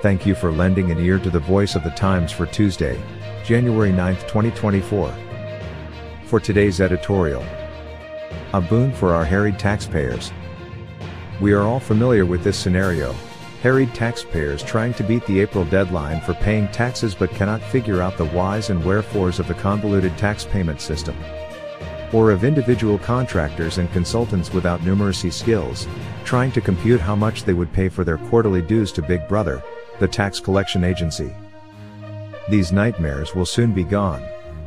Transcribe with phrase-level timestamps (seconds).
[0.00, 3.02] Thank you for lending an ear to the voice of the times for Tuesday,
[3.44, 5.12] January 9, 2024.
[6.26, 7.44] For today's editorial,
[8.54, 10.32] a boon for our harried taxpayers.
[11.40, 13.12] We are all familiar with this scenario.
[13.60, 18.16] Harried taxpayers trying to beat the April deadline for paying taxes but cannot figure out
[18.16, 21.16] the whys and wherefores of the convoluted tax payment system.
[22.12, 25.88] Or of individual contractors and consultants without numeracy skills,
[26.24, 29.60] trying to compute how much they would pay for their quarterly dues to Big Brother,
[29.98, 31.34] the tax collection agency.
[32.48, 34.22] These nightmares will soon be gone,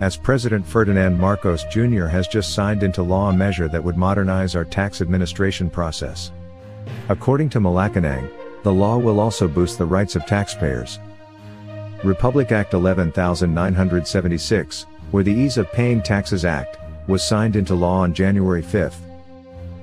[0.00, 2.06] as President Ferdinand Marcos Jr.
[2.06, 6.30] has just signed into law a measure that would modernize our tax administration process.
[7.08, 8.30] According to Malacanang,
[8.62, 10.98] the law will also boost the rights of taxpayers.
[12.02, 18.14] Republic Act 11976, or the Ease of Paying Taxes Act, was signed into law on
[18.14, 19.03] January 5.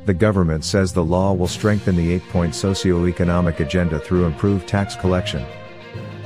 [0.05, 4.95] The government says the law will strengthen the 8 point socio-economic agenda through improved tax
[4.95, 5.45] collection.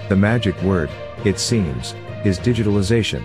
[0.07, 0.89] The magic word,
[1.25, 3.23] it seems, is digitalization.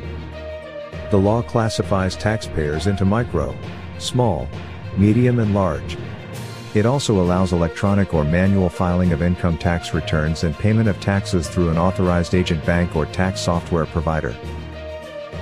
[1.10, 3.56] The law classifies taxpayers into micro,
[3.98, 4.48] small,
[4.96, 5.96] medium, and large.
[6.74, 11.48] It also allows electronic or manual filing of income tax returns and payment of taxes
[11.48, 14.36] through an authorized agent bank or tax software provider.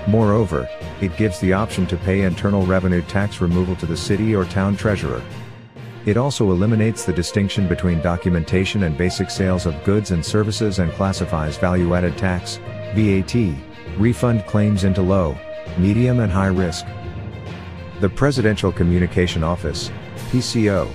[0.07, 0.69] Moreover,
[1.01, 4.77] it gives the option to pay internal revenue tax removal to the city or town
[4.77, 5.23] treasurer.
[6.07, 10.91] It also eliminates the distinction between documentation and basic sales of goods and services and
[10.93, 12.59] classifies value added tax,
[12.95, 13.35] VAT,
[13.99, 15.37] refund claims into low,
[15.77, 16.87] medium, and high risk.
[18.01, 19.91] The Presidential Communication Office,
[20.31, 20.89] PCO,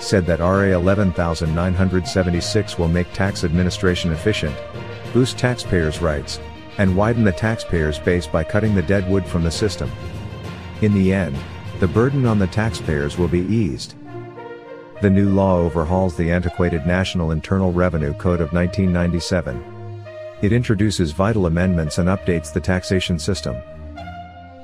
[0.00, 4.56] said that RA 11976 will make tax administration efficient,
[5.12, 6.40] boost taxpayers' rights,
[6.78, 9.90] and widen the taxpayers' base by cutting the dead wood from the system.
[10.82, 11.36] In the end,
[11.80, 13.94] the burden on the taxpayers will be eased.
[15.02, 19.62] The new law overhauls the antiquated National Internal Revenue Code of 1997.
[20.42, 23.56] It introduces vital amendments and updates the taxation system.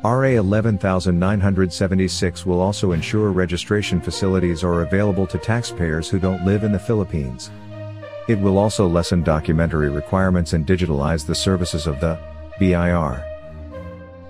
[0.04, 6.72] RA 11976 will also ensure registration facilities are available to taxpayers who don't live in
[6.72, 7.50] the Philippines.
[8.32, 12.18] It will also lessen documentary requirements and digitalize the services of the
[12.58, 13.22] BIR.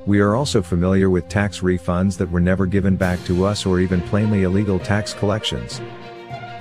[0.07, 3.79] We are also familiar with tax refunds that were never given back to us or
[3.79, 5.81] even plainly illegal tax collections.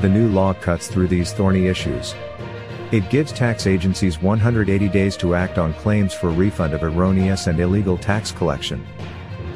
[0.02, 2.14] The new law cuts through these thorny issues.
[2.92, 7.60] It gives tax agencies 180 days to act on claims for refund of erroneous and
[7.60, 8.86] illegal tax collection.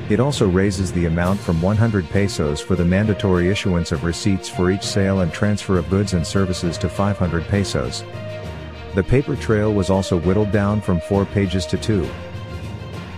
[0.08, 4.70] It also raises the amount from 100 pesos for the mandatory issuance of receipts for
[4.70, 8.04] each sale and transfer of goods and services to 500 pesos.
[8.94, 12.08] The paper trail was also whittled down from 4 pages to 2.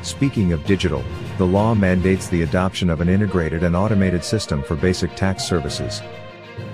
[0.01, 1.03] Speaking of digital,
[1.37, 6.01] the law mandates the adoption of an integrated and automated system for basic tax services.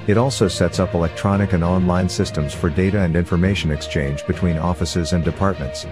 [0.06, 5.14] It also sets up electronic and online systems for data and information exchange between offices
[5.14, 5.86] and departments.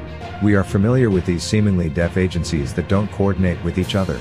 [0.43, 4.19] We are familiar with these seemingly deaf agencies that don't coordinate with each other.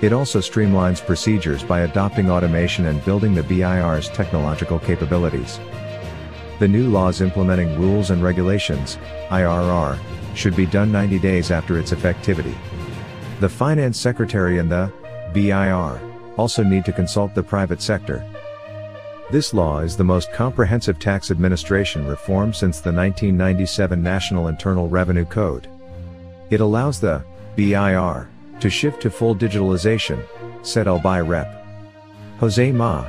[0.00, 5.60] It also streamlines procedures by adopting automation and building the BIR's technological capabilities.
[6.58, 8.96] The new laws implementing rules and regulations,
[9.28, 9.98] IRR,
[10.34, 12.54] should be done 90 days after its effectivity.
[13.40, 14.90] The Finance Secretary and the
[15.34, 16.00] BIR
[16.38, 18.26] also need to consult the private sector.
[19.32, 25.24] This law is the most comprehensive tax administration reform since the 1997 National Internal Revenue
[25.24, 25.68] Code.
[26.50, 27.24] It allows the
[27.56, 28.28] BIR
[28.60, 30.22] to shift to full digitalization,
[30.60, 31.64] said Albay Rep.
[32.40, 33.06] Jose Ma.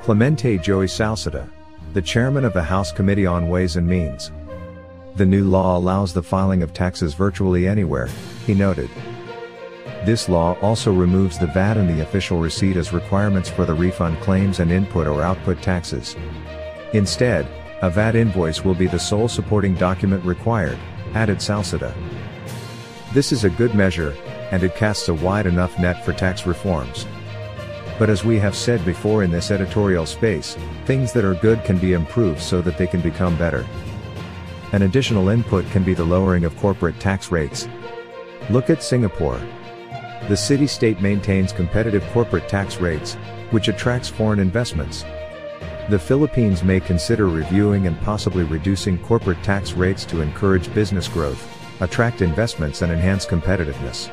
[0.00, 1.46] Clemente Joey Salceda,
[1.92, 4.32] the chairman of the House Committee on Ways and Means.
[5.16, 8.08] The new law allows the filing of taxes virtually anywhere,
[8.46, 8.88] he noted.
[10.06, 14.20] This law also removes the VAT and the official receipt as requirements for the refund
[14.20, 16.14] claims and input or output taxes.
[16.92, 17.48] Instead,
[17.82, 20.78] a VAT invoice will be the sole supporting document required,
[21.14, 21.92] added Salceda.
[23.14, 24.14] This is a good measure,
[24.52, 27.04] and it casts a wide enough net for tax reforms.
[27.98, 31.78] But as we have said before in this editorial space, things that are good can
[31.78, 33.66] be improved so that they can become better.
[34.70, 37.66] An additional input can be the lowering of corporate tax rates.
[38.50, 39.40] Look at Singapore.
[40.28, 43.14] The city-state maintains competitive corporate tax rates,
[43.52, 45.04] which attracts foreign investments.
[45.88, 51.48] The Philippines may consider reviewing and possibly reducing corporate tax rates to encourage business growth,
[51.80, 54.10] attract investments and enhance competitiveness.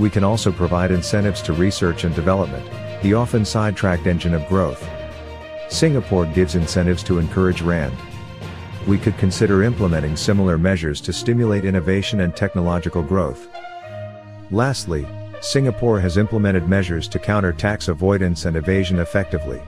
[0.00, 2.68] We can also provide incentives to research and development,
[3.02, 4.84] the often sidetracked engine of growth.
[5.68, 7.94] Singapore gives incentives to encourage R&D.
[8.88, 13.48] We could consider implementing similar measures to stimulate innovation and technological growth.
[14.50, 15.06] Lastly,
[15.40, 19.60] Singapore has implemented measures to counter tax avoidance and evasion effectively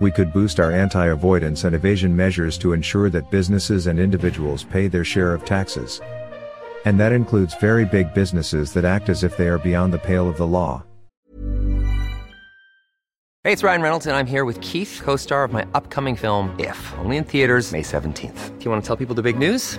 [0.00, 4.88] we could boost our anti-avoidance and evasion measures to ensure that businesses and individuals pay
[4.88, 6.00] their share of taxes.
[6.84, 10.28] And that includes very big businesses that act as if they are beyond the pale
[10.28, 10.84] of the law.
[13.44, 16.54] Hey, it's Ryan Reynolds, and I'm here with Keith, co star of my upcoming film,
[16.58, 18.58] If, only in theaters, May 17th.
[18.58, 19.78] Do you want to tell people the big news?